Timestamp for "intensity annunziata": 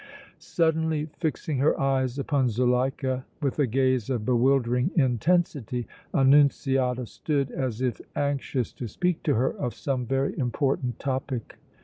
4.95-7.05